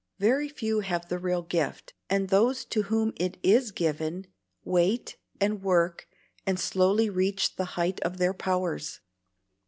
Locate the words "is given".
3.43-4.25